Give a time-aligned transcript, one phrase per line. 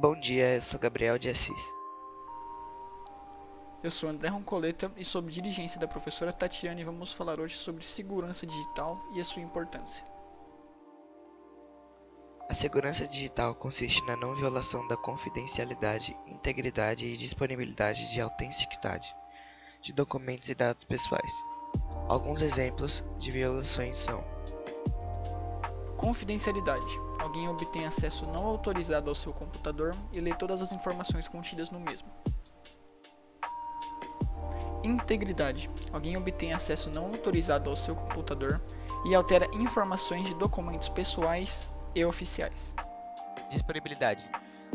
[0.00, 1.74] Bom dia, eu sou Gabriel de Assis.
[3.82, 8.46] Eu sou André Roncoleta e sob dirigência da professora Tatiane vamos falar hoje sobre segurança
[8.46, 10.04] digital e a sua importância.
[12.48, 19.12] A segurança digital consiste na não violação da confidencialidade, integridade e disponibilidade de autenticidade
[19.82, 21.32] de documentos e dados pessoais.
[22.08, 24.24] Alguns exemplos de violações são:
[25.96, 27.07] Confidencialidade.
[27.18, 31.80] Alguém obtém acesso não autorizado ao seu computador e lê todas as informações contidas no
[31.80, 32.08] mesmo.
[34.84, 35.68] Integridade.
[35.92, 38.60] Alguém obtém acesso não autorizado ao seu computador
[39.04, 42.74] e altera informações de documentos pessoais e oficiais.
[43.50, 44.24] Disponibilidade.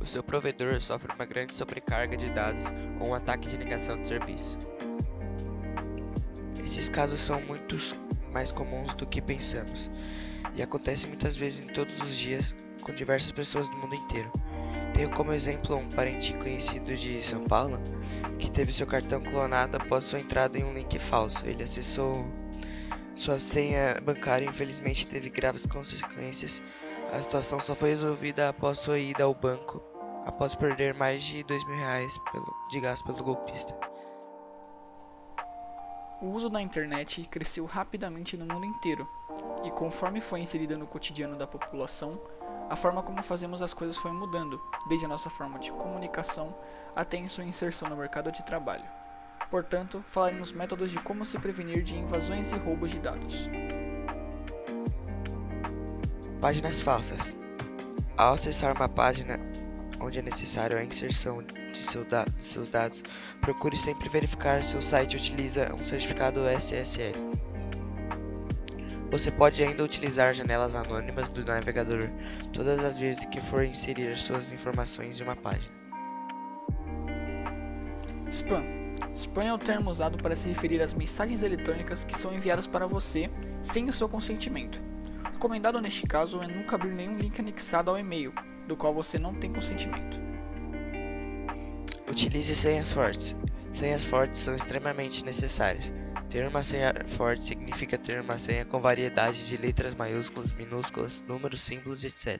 [0.00, 2.64] O seu provedor sofre uma grande sobrecarga de dados
[3.00, 4.56] ou um ataque de negação de serviço.
[6.64, 7.96] Esses casos são muitos
[8.32, 9.90] mais comuns do que pensamos
[10.58, 14.30] e acontecem muitas vezes em todos os dias com diversas pessoas do mundo inteiro.
[14.92, 17.78] Tenho como exemplo um parente conhecido de São Paulo
[18.38, 21.46] que teve seu cartão clonado após sua entrada em um link falso.
[21.46, 22.26] Ele acessou
[23.14, 26.60] sua senha bancária e infelizmente teve graves consequências.
[27.12, 29.80] A situação só foi resolvida após sua ida ao banco,
[30.26, 33.74] após perder mais de dois mil reais pelo, de gasto pelo golpista.
[36.20, 39.08] O uso da internet cresceu rapidamente no mundo inteiro,
[39.64, 42.20] e conforme foi inserida no cotidiano da população,
[42.68, 46.54] a forma como fazemos as coisas foi mudando, desde a nossa forma de comunicação
[46.94, 48.84] até em sua inserção no mercado de trabalho.
[49.50, 53.48] Portanto, falaremos métodos de como se prevenir de invasões e roubos de dados.
[56.40, 57.34] Páginas falsas.
[58.16, 59.38] Ao acessar uma página
[60.00, 63.02] onde é necessário a inserção de seu da seus dados,
[63.40, 67.14] procure sempre verificar se o site utiliza um certificado SSL.
[69.10, 72.10] Você pode ainda utilizar janelas anônimas do navegador
[72.52, 75.72] todas as vezes que for inserir suas informações de uma página.
[78.30, 78.62] Spam.
[79.14, 82.86] Spam é o termo usado para se referir às mensagens eletrônicas que são enviadas para
[82.86, 83.30] você
[83.62, 84.80] sem o seu consentimento.
[85.32, 88.32] Recomendado neste caso é nunca abrir nenhum link anexado ao e-mail,
[88.66, 90.20] do qual você não tem consentimento.
[92.10, 93.34] Utilize senhas fortes.
[93.70, 95.92] Senhas fortes são extremamente necessárias.
[96.30, 101.62] Ter uma senha forte significa ter uma senha com variedade de letras maiúsculas, minúsculas, números,
[101.62, 102.38] símbolos, etc.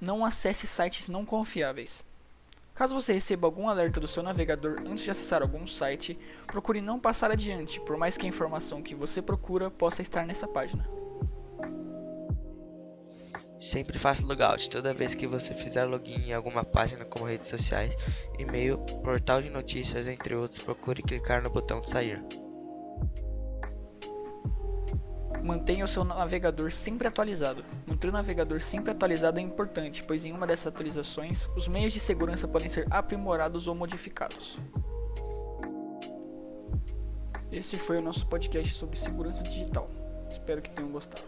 [0.00, 2.04] Não acesse sites não confiáveis.
[2.74, 6.98] Caso você receba algum alerta do seu navegador antes de acessar algum site, procure não
[6.98, 11.05] passar adiante, por mais que a informação que você procura possa estar nessa página.
[13.66, 17.96] Sempre faça logout toda vez que você fizer login em alguma página como redes sociais,
[18.38, 22.24] e-mail, portal de notícias, entre outros, procure clicar no botão de sair.
[25.42, 27.64] Mantenha o seu navegador sempre atualizado.
[27.84, 31.98] Manter o navegador sempre atualizado é importante, pois em uma dessas atualizações, os meios de
[31.98, 34.56] segurança podem ser aprimorados ou modificados.
[37.50, 39.90] Esse foi o nosso podcast sobre segurança digital.
[40.30, 41.24] Espero que tenham gostado.